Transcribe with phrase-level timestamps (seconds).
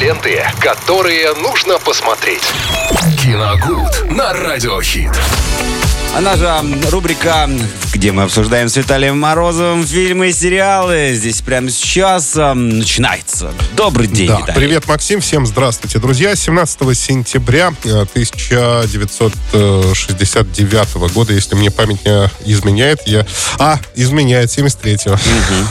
[0.00, 2.42] ленты, которые нужно посмотреть.
[3.18, 5.10] Киногуд на Радиохит.
[6.16, 6.50] Она же
[6.90, 7.46] рубрика,
[8.00, 11.10] где мы обсуждаем с Виталием Морозовым фильмы и сериалы.
[11.12, 13.52] Здесь прямо сейчас э, начинается.
[13.76, 14.54] Добрый день, Да, Виталий.
[14.54, 16.34] привет, Максим, всем здравствуйте, друзья.
[16.34, 23.26] 17 сентября э, 1969 года, если мне память не изменяет, я...
[23.58, 25.18] А, изменяет, 73-го.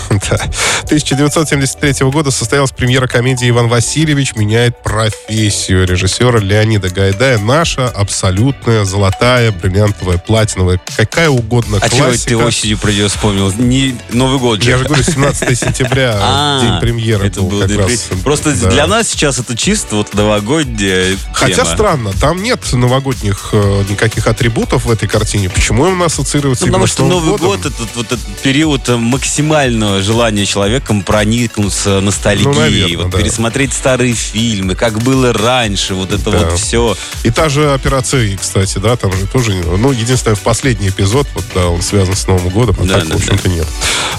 [0.29, 0.36] Да.
[0.83, 7.39] 1973 года состоялась премьера комедии «Иван Васильевич меняет профессию» режиссера Леонида Гайдая.
[7.39, 12.29] Наша абсолютная золотая, бриллиантовая, платиновая, какая угодно А чего классика.
[12.29, 13.51] ты осенью про нее вспомнил?
[13.57, 14.69] Не Новый год же.
[14.71, 18.09] Я же говорю, 17 сентября, А, день премьеры это был был как раз.
[18.23, 18.69] Просто Да.
[18.69, 21.69] для нас сейчас это чисто вот новогодняя Хотя тема.
[21.69, 25.50] странно, там нет новогодних э, никаких атрибутов в этой картине.
[25.50, 27.47] Почему он ассоциируется Ну, потому что Новый годом?
[27.47, 33.17] год это вот этот период максимального желания человеком проникнуться ностальгией, Ну, наверное, вот да.
[33.20, 36.39] пересмотреть старые фильмы, как было раньше, вот это Да.
[36.39, 36.95] вот все.
[37.23, 41.44] И та же операция кстати, да, там же тоже, ну, единственное, в последний эпизод, вот,
[41.53, 43.67] да, он связан с Новым годом, а Да, так, да, в общем-то, нет.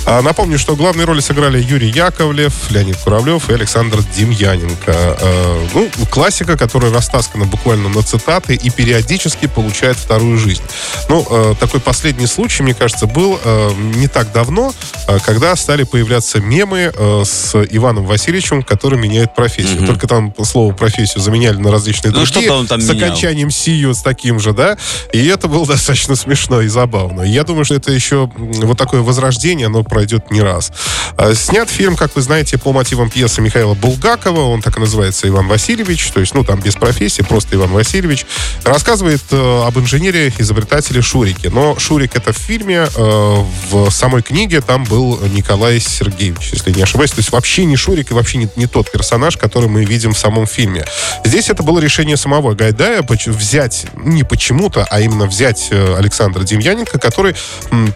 [0.06, 4.92] А, напомню, что главные роли сыграли Юрий Яковлев, Леонид Куравлев и Александр Демьяненко.
[5.20, 10.62] А, ну, классика, которая растаскана буквально на цитаты и периодически получает вторую жизнь.
[11.08, 14.72] Ну, э, такой последний случай, мне кажется, был э, не так давно,
[15.06, 19.86] э, когда стали появляться мемы э, с Иваном Васильевичем, который меняет профессию.
[19.86, 22.42] Только там слово профессию заменяли на различные Ну, другие.
[22.42, 23.08] что-то он там с менял.
[23.08, 24.76] окончанием сию с таким же, да.
[25.12, 27.22] И это было достаточно смешно и забавно.
[27.22, 30.72] Я думаю, что это еще вот такое возрождение, оно пройдет не раз.
[31.16, 34.40] А, Снят фильм, как вы знаете, по мотивам пьесы Михаила Булгакова.
[34.40, 36.10] Он так и называется «Иван Васильевич».
[36.10, 38.26] То есть, ну, там без профессии, просто Иван Васильевич.
[38.64, 41.48] Рассказывает э, об инженере-изобретателе Шурике.
[41.48, 46.82] Но Шурик это в фильме, э, в самой книге там был Николай Сергеевич, если не
[46.82, 47.12] ошибаюсь.
[47.12, 50.18] То есть вообще не Шурик и вообще не, не тот персонаж, который мы видим в
[50.18, 50.84] самом фильме.
[51.24, 56.98] Здесь это было решение самого Гайдая взять, не почему-то, а именно взять э, Александра Демьяненко,
[56.98, 57.36] который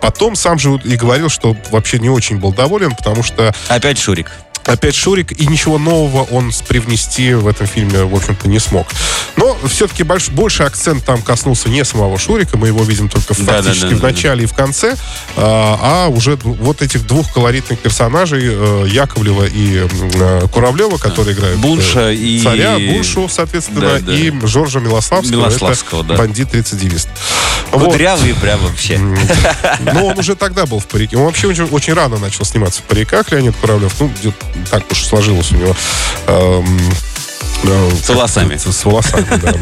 [0.01, 4.31] потом сам же и говорил, что вообще не очень был доволен, потому что Опять Шурик.
[4.67, 8.87] Опять Шурик, и ничего нового он привнести в этом фильме, в общем-то, не смог.
[9.37, 13.63] Но все-таки больш, больше акцент там коснулся не самого Шурика, мы его видим только Да,
[13.63, 14.97] фактически да, да, в начале и в конце,
[15.37, 21.59] а, а уже вот этих двух колоритных персонажей, э, Яковлева и э, Куравлева, которые играют
[21.59, 26.17] э, Бунша и- царя, Буншу, соответственно, и Жоржа Милославского, Милославского, это да.
[26.17, 27.09] бандит-рецидивист.
[27.73, 27.93] Вот.
[27.93, 28.99] Кудрявый прям вообще.
[29.93, 31.17] Но он уже тогда был в парике.
[31.17, 33.95] Он вообще очень, очень рано начал сниматься в париках, Леонид Куравлев.
[34.01, 35.77] Ну, где-то так уж сложилось у него.
[37.67, 38.57] Э, С волосами.
[38.57, 39.55] С, с волосами, да.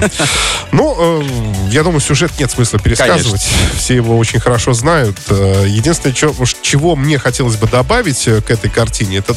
[0.72, 1.22] Ну, э,
[1.70, 3.46] я думаю, сюжет нет смысла пересказывать.
[3.76, 5.16] Все его очень хорошо знают.
[5.28, 9.34] Э, Единственное, уж чего мне хотелось бы добавить к этой картине, это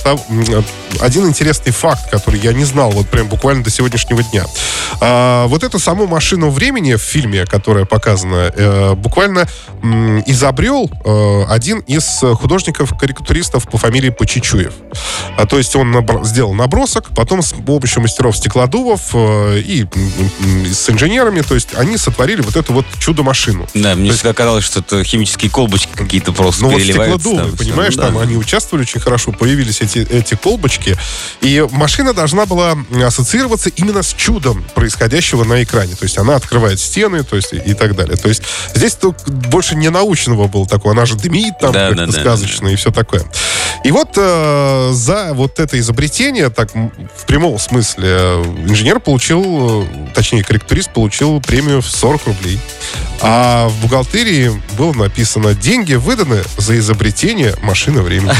[0.99, 4.45] один интересный факт, который я не знал вот прям буквально до сегодняшнего дня.
[5.01, 9.45] А, Вот эту саму машину времени в фильме, которая показана, э, буквально
[9.83, 14.73] м, изобрел э, один из художников-карикатуристов по фамилии Почечуев.
[15.37, 18.54] А, то есть он сделал набросок, потом с помощью мастеров стеклодувов
[19.13, 19.85] э, и
[20.71, 23.67] с инженерами, то есть они сотворили вот эту вот чудо-машину.
[23.73, 27.95] Да, мне всегда казалось, что это химические колбочки какие-то просто Ну вот стеклодувы, там, понимаешь.
[27.95, 28.21] Ну, там да.
[28.21, 30.97] они участвовали очень хорошо, появились эти, эти колбочки,
[31.41, 35.95] и машина должна была ассоциироваться именно с чудом происходящего на экране.
[35.95, 38.15] То есть она открывает стены, то есть и, так далее.
[38.15, 38.43] То есть
[38.73, 42.67] здесь больше не научного было такого, она же дымит там Да, как-то да, да, сказочно
[42.69, 43.23] и все такое.
[43.85, 50.07] И вот э, за вот это изобретение, так в прямом смысле, э, инженер получил, э,
[50.15, 52.59] точнее, корректурист получил премию в 40 рублей.
[53.21, 58.33] А в бухгалтерии было написано «Деньги выданы за изобретение машины времени».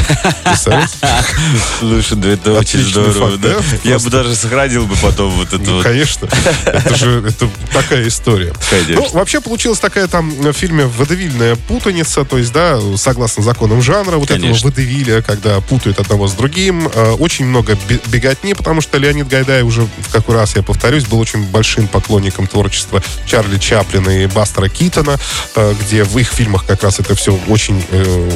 [1.78, 3.38] Слушай, да это очень здорово?
[3.84, 6.28] Я бы даже сохранил бы потом вот это Ну, конечно.
[6.64, 7.24] Это же
[7.72, 8.52] такая история.
[8.96, 14.16] Ну, вообще получилась такая там в фильме водевильная путаница, то есть, да, согласно законам жанра,
[14.16, 16.88] вот этого водевиля, когда путают одного с другим.
[16.92, 21.04] Э, Очень много бе- беготни, потому что Леонид Гайдай уже, в какой раз я повторюсь,
[21.04, 25.18] был очень большим поклонником творчества Чарли Чаплина и Бастера Китона,
[25.54, 28.30] э, где в их фильмах как раз это все очень э,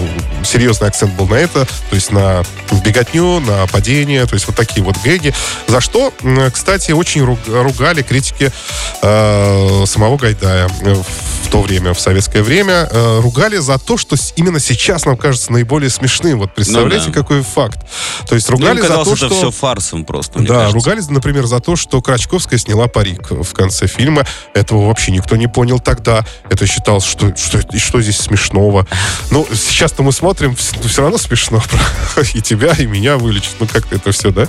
[0.45, 2.43] серьезный акцент был на это, то есть на
[2.85, 5.33] беготню, на падение, то есть вот такие вот гэги.
[5.67, 6.13] За что,
[6.53, 8.53] кстати, очень ру- ругали критики
[9.01, 10.69] самого Гайдая.
[10.69, 11.05] В
[11.51, 15.91] то время, в советское время, э, ругали за то, что именно сейчас нам кажется наиболее
[15.91, 16.39] смешным.
[16.39, 17.21] Вот представляете, ну, да.
[17.21, 17.79] какой факт.
[18.29, 19.27] То есть ругали за то, что...
[19.27, 20.75] это все фарсом просто, Да, кажется.
[20.75, 24.25] ругались, например, за то, что Крачковская сняла парик в конце фильма.
[24.55, 26.25] Этого вообще никто не понял тогда.
[26.49, 28.87] Это считалось, что, что, что здесь смешного.
[29.31, 31.63] Ну, сейчас-то мы смотрим, все равно смешно.
[32.35, 33.55] И тебя, и меня вылечат.
[33.59, 34.47] Ну, как это все, да?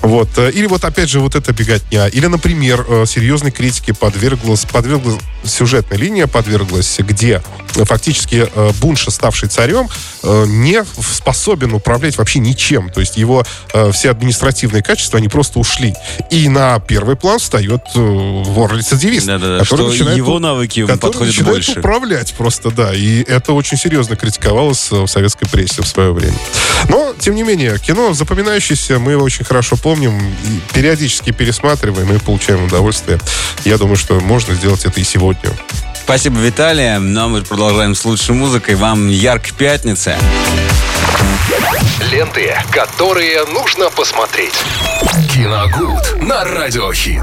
[0.00, 0.36] Вот.
[0.38, 2.08] Или вот, опять же, вот эта беготня.
[2.08, 7.42] Или, например, э, серьезной критике подверглась, подверглась сюжетная линия подверглась, где
[7.84, 9.88] фактически э, Бунша, ставший царем,
[10.22, 10.82] э, не
[11.14, 12.88] способен управлять вообще ничем.
[12.88, 13.44] То есть его
[13.92, 15.94] все административные качества, они просто ушли.
[16.30, 19.26] И на первый план встает вор-рецидивист.
[19.26, 21.78] Да-да-да, который что начинает, его навыки который начинает больше.
[21.78, 22.94] управлять просто, да.
[22.94, 26.38] И это очень серьезно критиковалось в советской прессе в свое время.
[26.88, 30.18] Но, тем не менее, кино запоминающееся, мы его очень хорошо помним,
[30.72, 33.18] периодически пересматриваем и получаем удовольствие.
[33.64, 35.50] Я думаю, что можно сделать это и сегодня.
[36.04, 36.98] Спасибо, Виталий.
[36.98, 38.74] Ну, а мы продолжаем с лучшей музыкой.
[38.74, 40.16] Вам яркой пятницы.
[42.10, 44.54] Ленты, которые нужно посмотреть.
[45.32, 47.22] Киногуд на радиохит.